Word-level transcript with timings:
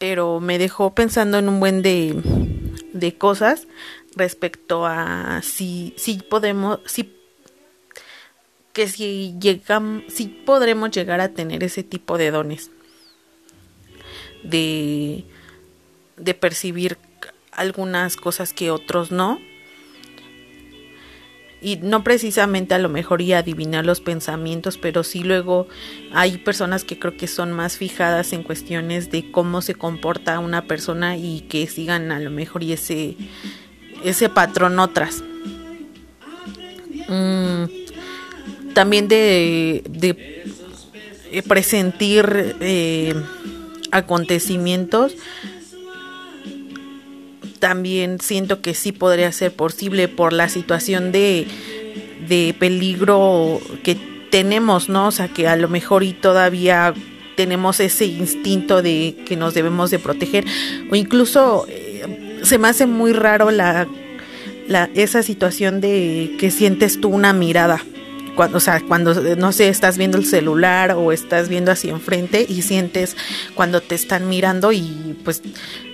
pero 0.00 0.40
me 0.40 0.56
dejó 0.56 0.94
pensando 0.94 1.38
en 1.38 1.46
un 1.50 1.60
buen 1.60 1.82
de, 1.82 2.18
de 2.94 3.18
cosas 3.18 3.68
respecto 4.16 4.86
a 4.86 5.42
si, 5.42 5.92
si 5.98 6.16
podemos, 6.16 6.80
si 6.86 7.14
que 8.72 8.88
si 8.88 9.36
si 10.08 10.26
podremos 10.26 10.90
llegar 10.90 11.20
a 11.20 11.28
tener 11.28 11.62
ese 11.62 11.82
tipo 11.82 12.16
de 12.16 12.30
dones 12.30 12.70
de, 14.42 15.26
de 16.16 16.32
percibir 16.32 16.96
algunas 17.52 18.16
cosas 18.16 18.54
que 18.54 18.70
otros 18.70 19.10
no 19.10 19.38
y 21.60 21.76
no 21.76 22.02
precisamente 22.02 22.74
a 22.74 22.78
lo 22.78 22.88
mejor 22.88 23.20
y 23.20 23.32
adivinar 23.32 23.84
los 23.84 24.00
pensamientos, 24.00 24.78
pero 24.78 25.04
sí 25.04 25.22
luego 25.22 25.68
hay 26.12 26.38
personas 26.38 26.84
que 26.84 26.98
creo 26.98 27.16
que 27.16 27.26
son 27.26 27.52
más 27.52 27.76
fijadas 27.76 28.32
en 28.32 28.42
cuestiones 28.42 29.10
de 29.10 29.30
cómo 29.30 29.60
se 29.62 29.74
comporta 29.74 30.38
una 30.38 30.62
persona 30.62 31.16
y 31.16 31.42
que 31.42 31.66
sigan 31.66 32.12
a 32.12 32.20
lo 32.20 32.30
mejor 32.30 32.62
y 32.62 32.72
ese 32.72 33.16
ese 34.04 34.28
patrón 34.28 34.78
otras. 34.78 35.22
Mm, 37.08 37.64
también 38.72 39.08
de, 39.08 39.82
de 39.88 40.44
eh, 41.32 41.42
presentir 41.42 42.56
eh, 42.60 43.14
acontecimientos 43.90 45.14
también 47.60 48.20
siento 48.20 48.60
que 48.60 48.74
sí 48.74 48.90
podría 48.90 49.30
ser 49.30 49.52
posible 49.52 50.08
por 50.08 50.32
la 50.32 50.48
situación 50.48 51.12
de, 51.12 51.46
de 52.28 52.54
peligro 52.58 53.60
que 53.84 53.96
tenemos, 54.30 54.88
¿no? 54.88 55.08
O 55.08 55.12
sea, 55.12 55.28
que 55.28 55.46
a 55.46 55.56
lo 55.56 55.68
mejor 55.68 56.02
y 56.02 56.12
todavía 56.12 56.94
tenemos 57.36 57.80
ese 57.80 58.06
instinto 58.06 58.82
de 58.82 59.16
que 59.26 59.36
nos 59.36 59.54
debemos 59.54 59.90
de 59.90 59.98
proteger 59.98 60.44
o 60.90 60.96
incluso 60.96 61.66
eh, 61.68 62.40
se 62.42 62.58
me 62.58 62.68
hace 62.68 62.86
muy 62.86 63.12
raro 63.12 63.50
la, 63.50 63.86
la 64.68 64.90
esa 64.94 65.22
situación 65.22 65.80
de 65.80 66.36
que 66.38 66.50
sientes 66.50 67.00
tú 67.00 67.08
una 67.08 67.32
mirada 67.32 67.82
cuando, 68.34 68.58
o 68.58 68.60
sea, 68.60 68.80
cuando, 68.80 69.14
no 69.36 69.52
sé, 69.52 69.68
estás 69.68 69.98
viendo 69.98 70.18
el 70.18 70.26
celular 70.26 70.92
o 70.92 71.12
estás 71.12 71.48
viendo 71.48 71.70
hacia 71.70 71.92
enfrente 71.92 72.44
y 72.48 72.62
sientes 72.62 73.16
cuando 73.54 73.80
te 73.80 73.94
están 73.94 74.28
mirando 74.28 74.72
y 74.72 75.18
pues, 75.24 75.42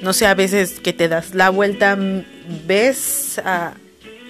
no 0.03 0.13
sé, 0.13 0.27
a 0.27 0.35
veces 0.35 0.81
que 0.81 0.93
te 0.93 1.09
das 1.09 1.35
la 1.35 1.51
vuelta, 1.51 1.99
ves 2.67 3.41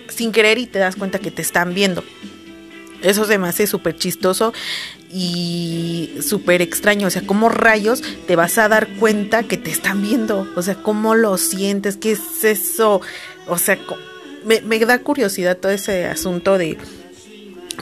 sin 0.09 0.33
querer 0.33 0.59
y 0.59 0.67
te 0.67 0.79
das 0.79 0.97
cuenta 0.97 1.19
que 1.19 1.31
te 1.31 1.43
están 1.43 1.75
viendo. 1.75 2.05
Eso 3.03 3.25
se 3.25 3.39
me 3.39 3.49
hace 3.49 3.67
súper 3.67 3.97
chistoso 3.97 4.53
y 5.11 6.15
súper 6.23 6.63
extraño. 6.63 7.07
O 7.07 7.11
sea, 7.11 7.23
¿cómo 7.23 7.49
rayos 7.49 8.03
te 8.27 8.37
vas 8.37 8.59
a 8.59 8.69
dar 8.69 8.89
cuenta 8.99 9.43
que 9.43 9.57
te 9.57 9.71
están 9.71 10.03
viendo? 10.03 10.47
O 10.57 10.63
sea, 10.63 10.75
¿cómo 10.77 11.15
lo 11.15 11.37
sientes? 11.37 11.97
¿Qué 11.97 12.13
es 12.13 12.45
eso? 12.45 13.01
O 13.47 13.59
sea, 13.59 13.79
me, 14.45 14.61
me 14.63 14.79
da 14.81 14.99
curiosidad 15.01 15.59
todo 15.59 15.73
ese 15.73 16.07
asunto 16.07 16.59
de 16.59 16.79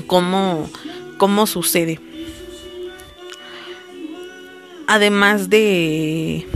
cómo, 0.06 0.68
cómo 1.18 1.46
sucede. 1.46 2.00
Además 4.86 5.48
de... 5.50 6.46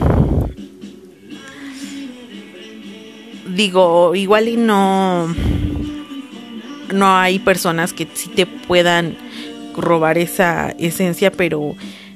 Digo, 3.54 4.14
igual 4.14 4.48
y 4.48 4.56
no... 4.56 5.34
No 6.92 7.16
hay 7.16 7.38
personas 7.38 7.92
que 7.92 8.06
sí 8.14 8.28
te 8.30 8.46
puedan 8.46 9.16
robar 9.76 10.18
esa 10.18 10.70
esencia, 10.78 11.30
pero 11.30 11.74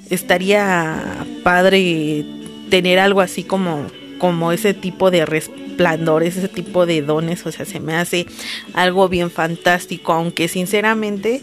estaría 0.09 1.27
padre 1.43 2.25
tener 2.71 2.99
algo 2.99 3.21
así 3.21 3.45
como, 3.45 3.87
como 4.19 4.53
ese 4.53 4.73
tipo 4.73 5.11
de 5.11 5.27
resplandores, 5.73 6.37
ese 6.37 6.49
tipo 6.49 6.87
de 6.87 7.03
dones, 7.03 7.45
o 7.47 7.53
sea, 7.53 7.65
se 7.65 7.81
me 7.81 7.95
hace 7.95 8.27
algo 8.75 9.09
bien 9.09 9.31
fantástico, 9.31 10.13
aunque 10.13 10.49
sinceramente 10.49 11.41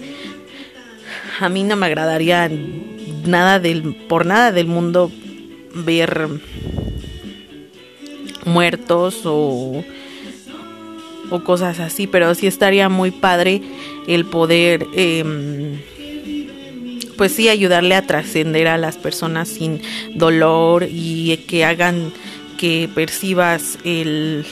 a 1.39 1.49
mí 1.49 1.63
no 1.63 1.75
me 1.75 1.87
agradaría 1.87 2.49
nada 3.25 3.59
del, 3.59 3.95
por 4.07 4.25
nada 4.25 4.51
del 4.51 4.67
mundo 4.67 5.11
ver 5.73 6.27
muertos 8.45 9.21
o, 9.25 9.83
o 11.29 11.43
cosas 11.43 11.79
así, 11.79 12.07
pero 12.07 12.33
sí 12.35 12.47
estaría 12.47 12.87
muy 12.89 13.11
padre 13.11 13.61
el 14.07 14.25
poder, 14.25 14.85
em, 14.95 15.79
pues 17.17 17.31
sí, 17.31 17.49
ayudarle 17.49 17.95
a 17.95 18.05
trascender 18.05 18.67
a 18.67 18.77
las 18.77 18.97
personas 18.97 19.49
sin 19.49 19.81
dolor 20.15 20.87
y 20.89 21.37
que 21.47 21.65
hagan 21.65 22.13
que 22.59 22.89
percibas 22.93 23.79
el, 23.85 24.45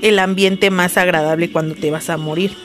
el 0.00 0.18
ambiente 0.18 0.70
más 0.70 0.96
agradable 0.96 1.52
cuando 1.52 1.74
te 1.74 1.90
vas 1.90 2.08
a 2.08 2.16
morir. 2.16 2.56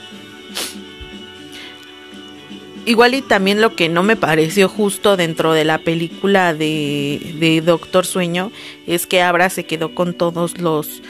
Igual 2.86 3.16
y 3.16 3.22
también 3.22 3.60
lo 3.60 3.76
que 3.76 3.90
no 3.90 4.02
me 4.02 4.16
pareció 4.16 4.70
justo 4.70 5.18
dentro 5.18 5.52
de 5.52 5.66
la 5.66 5.80
película 5.80 6.54
de, 6.54 7.36
de 7.38 7.60
Doctor 7.60 8.06
Sueño 8.06 8.54
es 8.86 9.08
que 9.08 9.22
Abra 9.22 9.50
se 9.50 9.66
quedó 9.66 9.94
con 9.94 10.14
todos 10.14 10.58
los, 10.58 11.02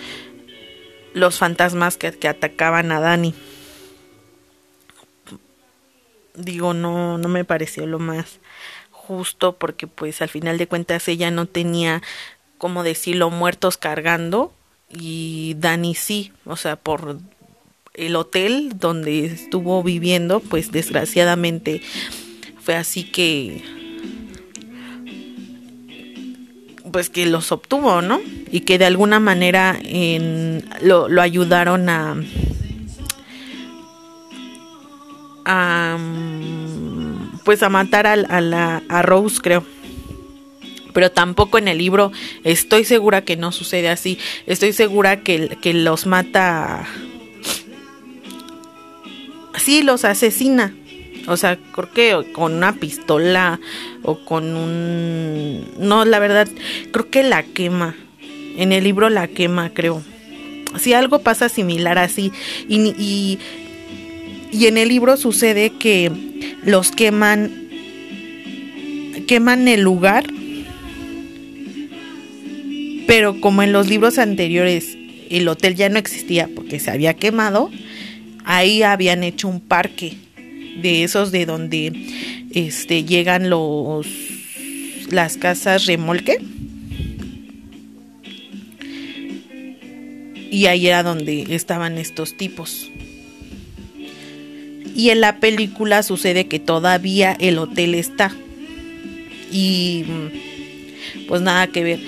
los 1.14 1.38
fantasmas 1.38 1.98
que, 1.98 2.14
que 2.14 2.28
atacaban 2.28 2.92
a 2.92 3.00
Dani. 3.00 3.36
Digo, 6.34 6.74
no, 6.74 7.20
no 7.20 7.30
me 7.30 7.46
pareció 7.46 7.86
lo 7.86 8.00
más 8.00 8.40
justo 9.08 9.54
porque 9.54 9.88
pues 9.88 10.22
al 10.22 10.30
final 10.30 10.58
de 10.58 10.68
cuentas 10.68 11.08
ella 11.08 11.32
no 11.32 11.46
tenía, 11.46 12.02
como 12.58 12.84
decirlo, 12.84 13.30
muertos 13.30 13.78
cargando 13.78 14.52
y 14.90 15.56
Dani 15.58 15.96
sí, 15.96 16.34
o 16.46 16.58
sea, 16.58 16.76
por 16.76 17.20
el 17.94 18.16
hotel 18.16 18.74
donde 18.78 19.26
estuvo 19.26 19.82
viviendo, 19.82 20.42
pues 20.42 20.72
desgraciadamente 20.72 21.82
fue 22.62 22.76
así 22.76 23.06
que 23.06 23.64
pues 26.92 27.10
que 27.10 27.26
los 27.26 27.52
obtuvo, 27.52 28.02
¿no? 28.02 28.20
Y 28.52 28.62
que 28.62 28.78
de 28.78 28.86
alguna 28.86 29.20
manera 29.20 29.78
en, 29.84 30.66
lo, 30.82 31.08
ayudaron 31.22 31.90
a 31.90 32.16
pues 37.48 37.64
a 37.64 37.70
matar 37.70 38.08
a, 38.08 38.42
la, 38.42 38.84
Rose, 39.04 39.40
creo. 39.42 39.64
Pero 40.92 41.12
tampoco 41.12 41.58
en 41.58 41.70
el 41.70 41.78
libro 41.78 42.12
estoy 42.44 42.84
segura 42.84 43.22
que 43.22 43.38
no 43.38 43.54
sucede 43.54 43.88
así. 43.88 44.20
Estoy 44.48 44.74
segura 44.74 45.22
que, 45.22 45.58
que 45.62 45.74
los 45.74 46.06
mata. 46.08 46.86
Sí, 49.56 49.82
los 49.82 50.04
asesina. 50.04 50.76
O 51.28 51.38
sea, 51.38 51.58
creo 51.72 51.90
que 51.94 52.34
con 52.34 52.54
una 52.56 52.74
pistola 52.74 53.62
o 54.04 54.26
con 54.26 54.54
un... 54.58 55.72
No, 55.80 56.04
la 56.04 56.20
verdad, 56.20 56.50
creo 56.92 57.10
que 57.10 57.24
la 57.24 57.44
quema. 57.44 57.96
En 58.58 58.74
el 58.74 58.84
libro 58.84 59.10
la 59.10 59.30
quema, 59.30 59.70
creo. 59.70 60.04
Si 60.78 60.94
algo 60.94 61.20
pasa 61.20 61.48
similar 61.48 61.98
así. 61.98 62.34
Y, 62.68 62.94
y, 62.98 63.40
y 64.52 64.66
en 64.68 64.78
el 64.78 64.90
libro 64.90 65.18
sucede 65.18 65.72
que 65.72 66.12
los 66.64 66.92
queman... 66.92 67.68
Queman 69.28 69.68
el 69.68 69.82
lugar. 69.82 70.26
Pero 73.08 73.42
como 73.42 73.64
en 73.64 73.74
los 73.74 73.88
libros 73.88 74.18
anteriores 74.18 74.98
el 75.30 75.48
hotel 75.48 75.76
ya 75.76 75.90
no 75.90 76.00
existía 76.00 76.50
porque 76.54 76.80
se 76.80 76.92
había 76.92 77.14
quemado, 77.14 77.70
ahí 78.46 78.84
habían 78.84 79.24
hecho 79.24 79.48
un 79.48 79.60
parque 79.60 80.14
de 80.82 81.04
esos 81.04 81.32
de 81.32 81.46
donde 81.46 81.92
este 82.52 83.04
llegan 83.04 83.50
los 83.50 84.08
las 85.10 85.38
casas 85.38 85.86
remolque 85.86 86.38
y 90.52 90.66
ahí 90.66 90.88
era 90.88 91.04
donde 91.04 91.56
estaban 91.56 91.98
estos 91.98 92.36
tipos 92.36 92.92
y 94.98 95.12
en 95.12 95.22
la 95.22 95.40
película 95.40 96.02
sucede 96.02 96.48
que 96.48 96.60
todavía 96.60 97.38
el 97.40 97.60
hotel 97.60 97.94
está 97.96 98.32
y 99.52 100.04
pues 101.30 101.42
nada 101.42 101.68
que 101.68 101.84
ver 101.84 102.00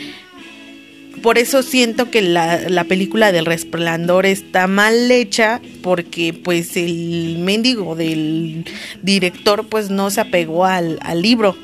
por 1.21 1.37
eso 1.37 1.63
siento 1.63 2.09
que 2.09 2.21
la, 2.21 2.69
la, 2.69 2.85
película 2.85 3.31
del 3.31 3.45
resplandor 3.45 4.25
está 4.25 4.67
mal 4.67 5.11
hecha 5.11 5.61
porque 5.81 6.33
pues 6.33 6.77
el 6.77 7.37
mendigo 7.39 7.95
del 7.95 8.65
director 9.01 9.67
pues 9.67 9.89
no 9.89 10.09
se 10.11 10.21
apegó 10.21 10.65
al, 10.65 10.97
al 11.01 11.21
libro. 11.21 11.57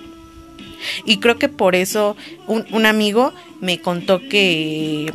Y 1.05 1.17
creo 1.17 1.37
que 1.37 1.47
por 1.47 1.73
eso 1.75 2.15
un, 2.47 2.65
un, 2.71 2.85
amigo 2.85 3.33
me 3.61 3.79
contó 3.79 4.19
que 4.19 5.11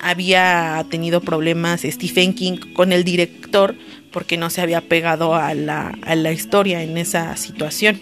había 0.00 0.84
tenido 0.90 1.20
problemas 1.20 1.82
Stephen 1.82 2.34
King 2.34 2.58
con 2.74 2.92
el 2.92 3.04
director 3.04 3.74
porque 4.12 4.36
no 4.36 4.50
se 4.50 4.60
había 4.60 4.80
pegado 4.80 5.34
a 5.34 5.54
la, 5.54 5.96
a 6.02 6.14
la 6.14 6.32
historia 6.32 6.82
en 6.82 6.96
esa 6.98 7.36
situación. 7.36 7.98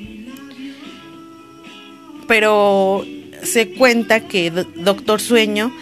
Pero 2.29 3.05
se 3.43 3.69
cuenta 3.71 4.21
que 4.21 4.51
Doctor 4.51 5.21
Sueño, 5.21 5.73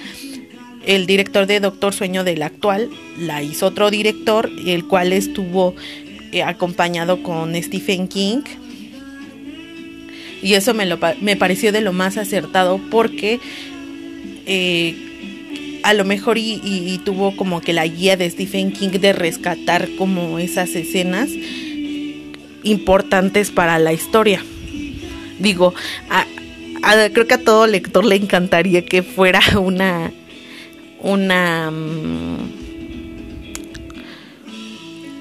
el 0.86 1.06
director 1.06 1.46
de 1.46 1.60
Doctor 1.60 1.94
Sueño 1.94 2.24
del 2.24 2.42
actual, 2.42 2.90
la 3.18 3.42
hizo 3.42 3.66
otro 3.66 3.90
director, 3.90 4.50
el 4.66 4.84
cual 4.86 5.12
estuvo 5.12 5.74
eh, 6.32 6.42
acompañado 6.42 7.22
con 7.22 7.54
Stephen 7.62 8.08
King. 8.08 8.42
Y 10.42 10.54
eso 10.54 10.74
me, 10.74 10.84
lo, 10.84 10.98
me 11.20 11.36
pareció 11.36 11.72
de 11.72 11.80
lo 11.80 11.92
más 11.92 12.18
acertado 12.18 12.78
porque 12.90 13.40
eh, 14.46 14.94
a 15.84 15.92
lo 15.92 16.06
mejor 16.06 16.38
y, 16.38 16.98
tuvo 17.04 17.36
como 17.36 17.60
que 17.60 17.74
la 17.74 17.86
guía 17.86 18.16
de 18.16 18.28
Stephen 18.30 18.72
King 18.72 18.88
de 18.88 19.12
rescatar 19.12 19.86
como 19.98 20.38
esas 20.38 20.74
escenas 20.74 21.28
importantes 22.62 23.50
para 23.50 23.78
la 23.78 23.92
historia. 23.92 24.42
Digo, 25.38 25.74
creo 27.12 27.26
que 27.26 27.34
a 27.34 27.44
todo 27.44 27.66
lector 27.66 28.06
le 28.06 28.16
encantaría 28.16 28.86
que 28.86 29.02
fuera 29.02 29.42
una 29.60 30.10
una 31.00 31.70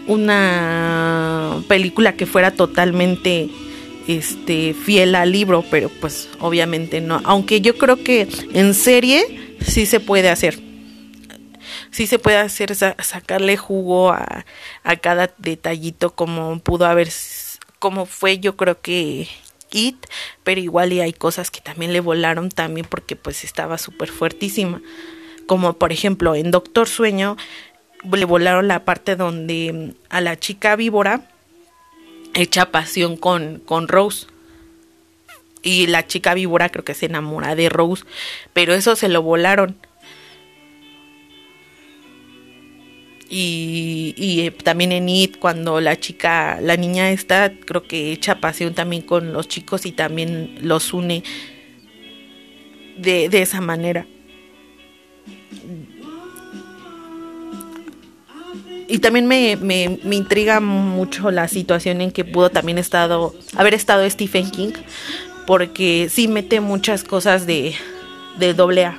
una 0.07 1.62
película 1.68 2.13
que 2.13 2.25
fuera 2.25 2.51
totalmente 2.51 3.50
este 4.07 4.74
fiel 4.74 5.15
al 5.15 5.33
libro, 5.33 5.65
pero 5.69 5.89
pues 5.89 6.30
obviamente 6.39 7.01
no. 7.01 7.19
Aunque 7.25 7.60
yo 7.60 7.77
creo 7.77 8.01
que 8.01 8.30
en 8.54 8.74
serie 8.74 9.43
sí 9.63 9.86
se 9.86 10.00
puede 10.00 10.30
hacer. 10.30 10.60
Sí 11.92 12.07
se 12.07 12.19
puede 12.19 12.38
hacer 12.38 12.75
sacarle 12.75 13.57
jugo 13.57 14.12
a, 14.12 14.45
a 14.83 14.95
cada 14.98 15.33
detallito 15.38 16.13
como 16.15 16.60
pudo 16.60 16.86
haber 16.86 17.10
como 17.80 18.06
fue 18.06 18.39
yo 18.39 18.56
creo 18.56 18.81
que 18.81 19.27
It, 19.71 20.06
pero 20.44 20.62
igual 20.62 20.94
y 20.94 21.01
hay 21.01 21.13
cosas 21.13 21.50
que 21.50 21.60
también 21.60 21.94
le 21.94 22.00
volaron 22.00 22.50
también 22.50 22.86
porque 22.88 23.15
pues 23.15 23.44
estaba 23.44 23.77
súper 23.77 24.10
fuertísima. 24.10 24.81
Como 25.48 25.74
por 25.74 25.92
ejemplo 25.92 26.36
en 26.36 26.51
Doctor 26.51 26.88
Sueño 26.88 27.38
le 28.12 28.25
volaron 28.25 28.68
la 28.68 28.86
parte 28.86 29.15
donde 29.15 29.95
a 30.10 30.21
la 30.21 30.38
chica 30.38 30.75
víbora 30.75 31.30
echa 32.33 32.71
pasión 32.71 33.18
con, 33.18 33.60
con 33.60 33.88
Rose. 33.88 34.27
Y 35.63 35.88
la 35.88 36.06
chica 36.06 36.33
víbora 36.33 36.69
creo 36.69 36.83
que 36.83 36.94
se 36.94 37.06
enamora 37.06 37.56
de 37.56 37.69
Rose, 37.69 38.04
pero 38.51 38.74
eso 38.74 38.95
se 38.95 39.07
lo 39.07 39.21
volaron. 39.21 39.77
Y, 43.30 44.42
eh, 44.45 44.51
también 44.51 44.92
en 44.92 45.10
It 45.10 45.39
cuando 45.39 45.81
la 45.81 46.00
chica, 46.00 46.60
la 46.62 46.77
niña 46.77 47.10
está, 47.10 47.51
creo 47.51 47.88
que 47.88 48.12
echa 48.12 48.39
pasión 48.39 48.75
también 48.75 49.01
con 49.01 49.33
los 49.33 49.48
chicos 49.48 49.88
y 49.88 49.92
también 49.92 50.60
los 50.62 50.94
une 50.94 51.24
de, 52.98 53.30
de 53.30 53.42
esa 53.42 53.60
manera. 53.60 54.05
Y 58.88 59.00
también 59.00 59.25
me, 59.25 59.55
me, 59.55 59.98
me, 60.03 60.15
intriga 60.15 60.60
mucho 60.60 61.32
la 61.32 61.48
situación 61.48 62.01
en 62.01 62.12
que 62.12 62.25
pudo 62.25 62.51
también 62.51 62.77
estado, 62.77 63.34
haber 63.55 63.74
estado 63.74 64.08
Stephen 64.08 64.51
King, 64.51 64.74
porque 65.45 66.07
sí 66.09 66.27
mete 66.27 66.59
muchas 66.59 67.03
cosas 67.03 67.45
de, 67.45 67.73
de 68.38 68.53
doble 68.53 68.85
A. 68.85 68.97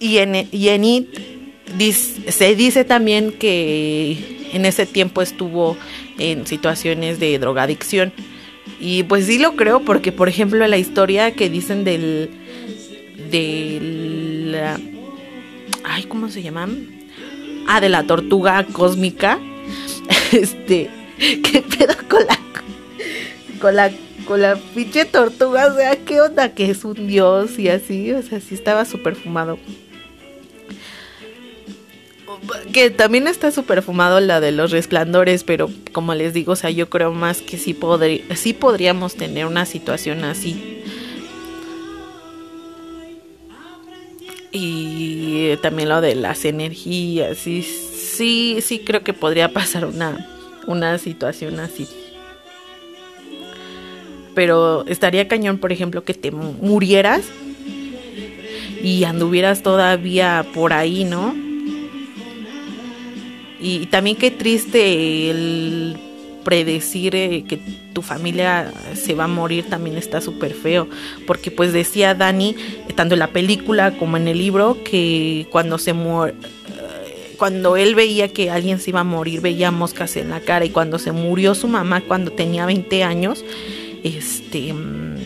Y 0.00 0.18
en, 0.18 0.48
y 0.52 0.68
en 0.68 0.84
It 0.84 1.08
se 2.28 2.54
dice 2.54 2.84
también 2.84 3.32
que 3.32 4.48
en 4.52 4.64
ese 4.64 4.86
tiempo 4.86 5.22
estuvo 5.22 5.76
en 6.18 6.46
situaciones 6.46 7.20
de 7.20 7.38
drogadicción. 7.38 8.12
Y 8.80 9.02
pues 9.04 9.26
sí 9.26 9.38
lo 9.38 9.56
creo 9.56 9.80
porque, 9.84 10.12
por 10.12 10.28
ejemplo, 10.28 10.66
la 10.66 10.78
historia 10.78 11.32
que 11.32 11.50
dicen 11.50 11.84
del... 11.84 12.30
del 13.30 14.56
ay, 15.84 16.04
¿cómo 16.04 16.28
se 16.28 16.42
llaman? 16.42 16.88
Ah, 17.66 17.80
de 17.80 17.88
la 17.88 18.04
tortuga 18.04 18.64
cósmica. 18.64 19.38
Este, 20.30 20.90
¿qué 21.18 21.62
pedo 21.62 21.94
con 22.06 22.26
la 22.26 22.38
con 23.58 23.76
la 23.76 23.90
con 24.28 24.42
la 24.42 24.56
pinche 24.56 25.06
tortuga? 25.06 25.66
O 25.66 25.74
sea, 25.74 25.96
¿qué 25.96 26.20
onda 26.20 26.54
que 26.54 26.70
es 26.70 26.84
un 26.84 27.08
dios 27.08 27.58
y 27.58 27.68
así? 27.68 28.12
O 28.12 28.22
sea, 28.22 28.40
sí 28.40 28.54
estaba 28.54 28.84
súper 28.84 29.16
fumado 29.16 29.58
que 32.72 32.90
también 32.90 33.26
está 33.26 33.50
súper 33.50 33.82
fumado 33.82 34.20
la 34.20 34.40
de 34.40 34.52
los 34.52 34.70
resplandores, 34.70 35.44
pero 35.44 35.70
como 35.92 36.14
les 36.14 36.32
digo, 36.32 36.52
o 36.52 36.56
sea, 36.56 36.70
yo 36.70 36.88
creo 36.88 37.12
más 37.12 37.42
que 37.42 37.58
sí, 37.58 37.76
sí 38.36 38.52
podríamos 38.52 39.14
tener 39.14 39.46
una 39.46 39.66
situación 39.66 40.24
así. 40.24 40.82
Y 44.50 45.56
también 45.62 45.88
lo 45.88 46.00
de 46.00 46.14
las 46.14 46.44
energías, 46.44 47.38
sí, 47.38 47.62
sí, 47.62 48.58
sí 48.62 48.80
creo 48.80 49.02
que 49.02 49.12
podría 49.12 49.52
pasar 49.52 49.84
una, 49.84 50.26
una 50.66 50.98
situación 50.98 51.60
así. 51.60 51.86
Pero 54.38 54.86
estaría 54.86 55.26
cañón, 55.26 55.58
por 55.58 55.72
ejemplo, 55.72 56.04
que 56.04 56.14
te 56.14 56.30
murieras 56.30 57.22
y 58.80 59.02
anduvieras 59.02 59.64
todavía 59.64 60.46
por 60.54 60.72
ahí, 60.72 61.02
¿no? 61.02 61.34
Y, 63.60 63.86
también 63.86 64.14
qué 64.14 64.30
triste 64.30 65.28
el 65.28 65.96
predecir 66.44 67.16
eh, 67.16 67.46
que 67.48 67.58
tu 67.92 68.00
familia 68.00 68.72
se 68.94 69.16
va 69.16 69.24
a 69.24 69.26
morir 69.26 69.68
también 69.68 69.96
está 69.96 70.20
súper 70.20 70.54
feo, 70.54 70.86
porque 71.26 71.50
pues 71.50 71.72
decía 71.72 72.14
Dani, 72.14 72.54
tanto 72.94 73.16
en 73.16 73.18
la 73.18 73.32
película 73.32 73.98
como 73.98 74.18
en 74.18 74.28
el 74.28 74.38
libro, 74.38 74.78
que 74.84 75.48
cuando 75.50 75.78
se 75.78 75.94
muere 75.94 76.34
cuando 77.38 77.76
él 77.76 77.94
veía 77.94 78.28
que 78.28 78.50
alguien 78.50 78.80
se 78.80 78.90
iba 78.90 79.00
a 79.00 79.04
morir, 79.04 79.40
veía 79.40 79.70
moscas 79.70 80.16
en 80.16 80.30
la 80.30 80.40
cara 80.40 80.64
y 80.64 80.70
cuando 80.70 80.98
se 80.98 81.12
murió 81.12 81.54
su 81.54 81.68
mamá 81.68 82.02
cuando 82.02 82.32
tenía 82.32 82.66
20 82.66 83.04
años, 83.04 83.44
este 84.02 84.72
mm, 84.72 85.16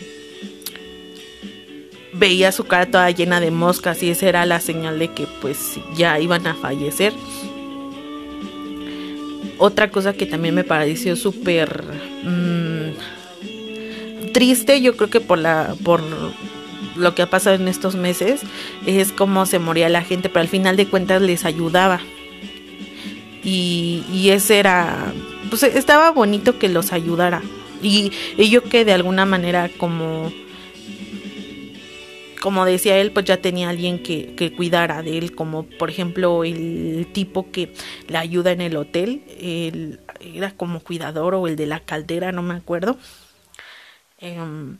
veía 2.13 2.51
su 2.51 2.65
cara 2.65 2.85
toda 2.85 3.09
llena 3.11 3.39
de 3.39 3.51
moscas 3.51 4.03
y 4.03 4.09
esa 4.09 4.29
era 4.29 4.45
la 4.45 4.59
señal 4.59 4.99
de 4.99 5.09
que 5.09 5.27
pues 5.41 5.79
ya 5.95 6.19
iban 6.19 6.45
a 6.47 6.55
fallecer. 6.55 7.13
Otra 9.57 9.91
cosa 9.91 10.13
que 10.13 10.25
también 10.25 10.55
me 10.55 10.63
pareció 10.63 11.15
súper 11.15 11.83
mm, 12.23 12.89
triste, 14.33 14.81
yo 14.81 14.97
creo 14.97 15.09
que 15.09 15.21
por 15.21 15.37
la 15.37 15.75
por 15.83 16.01
lo 16.95 17.15
que 17.15 17.21
ha 17.21 17.29
pasado 17.29 17.55
en 17.55 17.67
estos 17.67 17.95
meses 17.95 18.41
es 18.85 19.11
cómo 19.11 19.45
se 19.45 19.59
moría 19.59 19.89
la 19.89 20.03
gente, 20.03 20.29
pero 20.29 20.41
al 20.41 20.47
final 20.47 20.75
de 20.75 20.87
cuentas 20.87 21.21
les 21.21 21.45
ayudaba. 21.45 22.01
Y, 23.43 24.03
y 24.11 24.29
ese 24.29 24.59
era, 24.59 25.11
pues 25.49 25.63
estaba 25.63 26.11
bonito 26.11 26.59
que 26.59 26.69
los 26.69 26.93
ayudara. 26.93 27.41
Y, 27.83 28.11
y 28.37 28.49
yo 28.49 28.63
que 28.63 28.85
de 28.85 28.93
alguna 28.93 29.25
manera 29.25 29.69
como 29.77 30.31
como 32.43 32.65
decía 32.65 32.97
él, 32.97 33.13
pues 33.13 33.25
ya 33.25 33.37
tenía 33.37 33.69
alguien 33.69 34.03
que, 34.03 34.35
que, 34.35 34.53
cuidara 34.53 35.01
de 35.01 35.17
él, 35.17 35.33
como 35.33 35.63
por 35.63 35.89
ejemplo 35.89 36.43
el 36.43 37.07
tipo 37.13 37.49
que 37.51 37.73
le 38.09 38.17
ayuda 38.17 38.51
en 38.51 38.59
el 38.59 38.75
hotel, 38.75 39.23
él 39.39 40.01
era 40.19 40.51
como 40.51 40.81
cuidador 40.81 41.35
o 41.35 41.47
el 41.47 41.55
de 41.55 41.67
la 41.67 41.79
caldera, 41.79 42.33
no 42.33 42.41
me 42.41 42.55
acuerdo. 42.55 42.97
Em, 44.17 44.77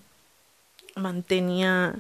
mantenía 0.96 1.96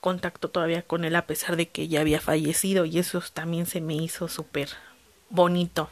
contacto 0.00 0.50
todavía 0.50 0.82
con 0.82 1.04
él 1.04 1.16
a 1.16 1.26
pesar 1.26 1.56
de 1.56 1.68
que 1.68 1.88
ya 1.88 2.00
había 2.00 2.20
fallecido 2.20 2.84
y 2.84 3.00
eso 3.00 3.20
también 3.32 3.66
se 3.66 3.80
me 3.80 3.94
hizo 3.94 4.28
súper 4.28 4.68
bonito. 5.30 5.90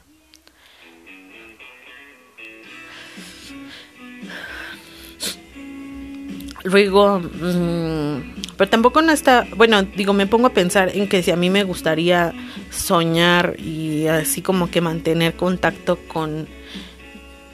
Luego, 6.67 7.21
mmm, 7.21 8.35
pero 8.57 8.69
tampoco 8.69 9.01
no 9.01 9.13
está, 9.13 9.47
bueno, 9.57 9.83
digo, 9.83 10.13
me 10.13 10.27
pongo 10.27 10.49
a 10.49 10.53
pensar 10.53 10.91
en 10.97 11.09
que 11.09 11.23
si 11.23 11.31
a 11.31 11.37
mí 11.37 11.49
me 11.49 11.63
gustaría 11.63 12.35
soñar 12.71 13.55
y 13.61 14.09
así 14.09 14.43
como 14.43 14.69
que 14.69 14.81
mantener 14.81 15.35
contacto 15.37 15.97
con 16.09 16.49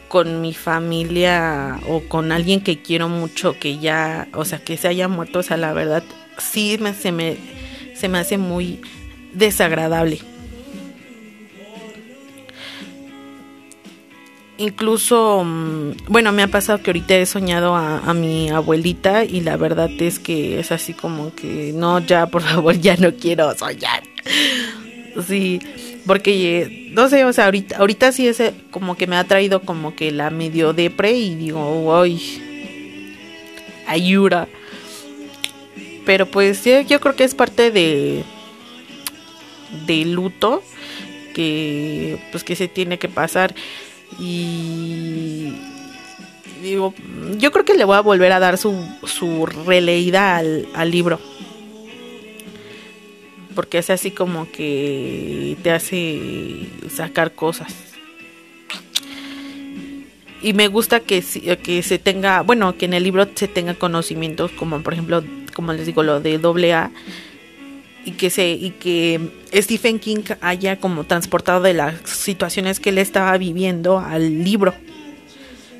con 0.08 0.42
mi 0.42 0.52
familia 0.52 1.78
o 1.88 2.00
con 2.00 2.32
alguien 2.32 2.60
que 2.62 2.82
quiero 2.82 3.08
mucho 3.08 3.58
que 3.58 3.78
ya, 3.78 4.28
o 4.34 4.44
sea, 4.44 4.58
que 4.58 4.76
se 4.76 4.88
haya 4.88 5.08
muerto, 5.08 5.38
o 5.38 5.42
sea, 5.42 5.56
la 5.56 5.72
verdad 5.72 6.02
sí 6.38 6.78
me, 6.80 6.94
se 6.94 7.12
me 7.12 7.36
se 7.94 8.08
me 8.08 8.18
hace 8.18 8.38
muy 8.38 8.80
desagradable. 9.34 10.20
Incluso, 14.58 15.42
mm, 15.44 15.92
bueno, 16.08 16.32
me 16.32 16.42
ha 16.42 16.48
pasado 16.48 16.82
que 16.82 16.90
ahorita 16.90 17.16
he 17.16 17.26
soñado 17.26 17.74
a, 17.74 18.12
mi 18.14 18.50
abuelita 18.50 19.24
y 19.24 19.40
la 19.40 19.56
verdad 19.56 19.90
es 19.98 20.18
que 20.18 20.60
es 20.60 20.72
así 20.72 20.94
como 20.94 21.34
que, 21.34 21.72
no, 21.74 21.98
ya, 22.00 22.26
por 22.26 22.42
favor, 22.42 22.78
ya 22.78 22.96
no 22.96 23.14
quiero 23.14 23.54
soñar. 23.56 24.02
Sí, 25.26 25.60
porque, 26.06 26.90
no 26.92 27.08
sé, 27.08 27.24
o 27.24 27.32
sea, 27.32 27.46
ahorita, 27.46 27.76
ahorita 27.76 28.12
sí 28.12 28.26
es 28.26 28.40
eh, 28.40 28.54
como 28.70 28.96
que 28.96 29.06
me 29.06 29.16
ha 29.16 29.24
traído 29.24 29.62
como 29.62 29.94
que 29.94 30.10
la 30.10 30.30
medio 30.30 30.72
depre 30.72 31.12
y 31.12 31.34
digo, 31.34 32.00
uy, 32.00 32.20
ayuda. 33.86 34.48
Pero 36.04 36.26
pues 36.26 36.64
yo, 36.64 36.80
yo 36.80 37.00
creo 37.00 37.14
que 37.14 37.24
es 37.24 37.34
parte 37.34 37.70
de, 37.70 38.24
de 39.86 40.04
luto 40.04 40.62
que 41.34 42.18
pues 42.30 42.44
que 42.44 42.56
se 42.56 42.68
tiene 42.68 42.98
que 42.98 43.08
pasar 43.08 43.54
y 44.18 45.52
digo, 46.62 46.94
yo 47.38 47.50
creo 47.50 47.64
que 47.64 47.74
le 47.74 47.84
voy 47.84 47.96
a 47.96 48.00
volver 48.00 48.32
a 48.32 48.40
dar 48.40 48.58
su, 48.58 48.74
su 49.04 49.46
releída 49.46 50.36
al, 50.36 50.68
al 50.74 50.90
libro. 50.90 51.20
Porque 53.54 53.78
es 53.78 53.90
así 53.90 54.10
como 54.10 54.50
que 54.50 55.56
te 55.62 55.70
hace 55.70 56.68
sacar 56.88 57.34
cosas. 57.34 57.74
Y 60.42 60.54
me 60.54 60.68
gusta 60.68 61.00
que, 61.00 61.22
que 61.62 61.82
se 61.82 61.98
tenga, 61.98 62.42
bueno, 62.42 62.76
que 62.76 62.86
en 62.86 62.94
el 62.94 63.04
libro 63.04 63.28
se 63.34 63.46
tenga 63.46 63.74
conocimientos 63.74 64.50
como 64.52 64.82
por 64.82 64.94
ejemplo, 64.94 65.22
como 65.54 65.72
les 65.72 65.86
digo, 65.86 66.02
lo 66.02 66.20
de 66.20 66.38
doble 66.38 66.72
A 66.72 66.90
y 68.04 68.12
que 68.12 68.30
se 68.30 68.50
y 68.50 68.70
que 68.70 69.30
Stephen 69.54 69.98
King 69.98 70.22
haya 70.40 70.78
como 70.78 71.04
transportado 71.04 71.62
de 71.62 71.74
las 71.74 71.94
situaciones 72.04 72.80
que 72.80 72.90
él 72.90 72.98
estaba 72.98 73.36
viviendo 73.38 73.98
al 73.98 74.44
libro. 74.44 74.74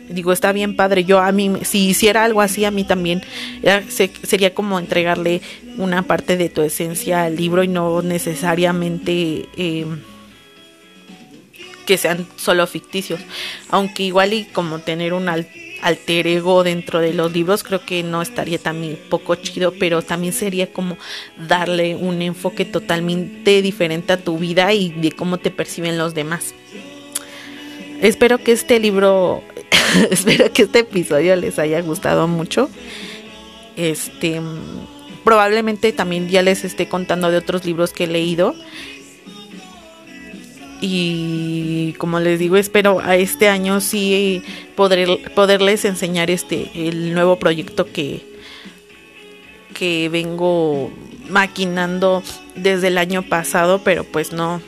Digo, 0.08 0.32
está 0.32 0.52
bien 0.52 0.76
padre. 0.76 1.04
Yo 1.04 1.20
a 1.20 1.32
mí, 1.32 1.50
si 1.62 1.88
hiciera 1.88 2.24
algo 2.24 2.40
así, 2.40 2.64
a 2.64 2.70
mí 2.70 2.84
también 2.84 3.22
sería 4.22 4.52
como 4.52 4.78
entregarle 4.78 5.40
una 5.78 6.02
parte 6.02 6.36
de 6.36 6.48
tu 6.48 6.62
esencia 6.62 7.24
al 7.24 7.36
libro 7.36 7.62
y 7.62 7.68
no 7.68 8.02
necesariamente 8.02 9.48
eh, 9.56 9.86
que 11.86 11.96
sean 11.96 12.26
solo 12.36 12.66
ficticios. 12.66 13.20
Aunque 13.70 14.02
igual 14.02 14.34
y 14.34 14.44
como 14.44 14.80
tener 14.80 15.14
un 15.14 15.28
alter 15.82 16.26
ego 16.26 16.62
dentro 16.62 17.00
de 17.00 17.12
los 17.12 17.32
libros 17.32 17.62
creo 17.62 17.84
que 17.84 18.02
no 18.02 18.22
estaría 18.22 18.58
también 18.58 18.98
poco 19.10 19.34
chido, 19.34 19.74
pero 19.78 20.00
también 20.00 20.32
sería 20.32 20.72
como 20.72 20.96
darle 21.36 21.96
un 21.96 22.22
enfoque 22.22 22.64
totalmente 22.64 23.60
diferente 23.60 24.12
a 24.12 24.16
tu 24.16 24.38
vida 24.38 24.72
y 24.72 24.90
de 24.90 25.12
cómo 25.12 25.38
te 25.38 25.50
perciben 25.50 25.98
los 25.98 26.14
demás. 26.14 26.54
Espero 28.00 28.38
que 28.38 28.52
este 28.52 28.80
libro, 28.80 29.42
espero 30.10 30.52
que 30.52 30.62
este 30.62 30.80
episodio 30.80 31.36
les 31.36 31.58
haya 31.58 31.80
gustado 31.82 32.26
mucho. 32.28 32.70
Este, 33.76 34.40
probablemente 35.24 35.92
también 35.92 36.28
ya 36.28 36.42
les 36.42 36.64
esté 36.64 36.88
contando 36.88 37.30
de 37.30 37.38
otros 37.38 37.64
libros 37.64 37.92
que 37.92 38.04
he 38.04 38.08
leído 38.08 38.54
y 40.82 41.94
como 41.96 42.18
les 42.18 42.40
digo 42.40 42.56
espero 42.56 43.00
a 43.00 43.16
este 43.16 43.48
año 43.48 43.80
sí 43.80 44.42
poder, 44.74 45.32
poderles 45.32 45.84
enseñar 45.84 46.28
este 46.28 46.70
el 46.74 47.14
nuevo 47.14 47.38
proyecto 47.38 47.86
que 47.86 48.26
que 49.74 50.08
vengo 50.08 50.90
maquinando 51.28 52.22
desde 52.56 52.88
el 52.88 52.98
año 52.98 53.22
pasado 53.22 53.80
pero 53.84 54.02
pues 54.02 54.32
no 54.32 54.60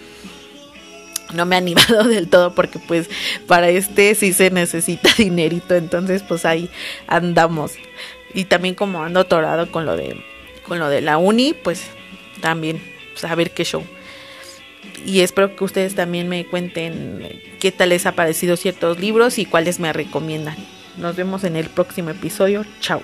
no 1.35 1.47
me 1.47 1.57
ha 1.57 1.59
animado 1.59 2.05
del 2.09 2.29
todo 2.29 2.55
porque 2.55 2.79
pues 2.79 3.11
para 3.49 3.69
este 3.69 4.15
sí 4.15 4.33
se 4.33 4.51
necesita 4.51 5.11
dinerito 5.19 5.75
entonces 5.75 6.23
pues 6.23 6.45
ahí 6.45 6.71
andamos. 7.07 7.73
Y 8.37 8.45
también 8.45 8.75
como 8.75 9.03
ando 9.03 9.21
atorado 9.21 9.71
con 9.71 9.85
lo 9.85 9.97
de 9.97 10.17
con 10.67 10.79
lo 10.79 10.89
de 10.89 11.01
la 11.01 11.19
uni 11.19 11.55
pues 11.55 11.83
también 12.41 12.83
pues, 13.13 13.25
a 13.25 13.35
ver 13.35 13.53
qué 13.53 13.65
show 13.65 13.85
y 15.05 15.21
espero 15.21 15.55
que 15.55 15.65
ustedes 15.65 15.95
también 15.95 16.29
me 16.29 16.47
cuenten 16.47 17.41
qué 17.61 17.73
tal 17.73 17.91
les 17.91 18.07
ha 18.07 18.13
parecido 18.13 18.57
ciertos 18.57 18.99
libros 18.99 19.39
y 19.39 19.45
cuáles 19.45 19.81
me 19.81 19.93
recomiendan. 19.93 20.57
Nos 20.97 21.17
vemos 21.17 21.45
en 21.45 21.57
el 21.57 21.69
próximo 21.69 22.11
episodio. 22.11 22.65
Chao. 22.81 23.03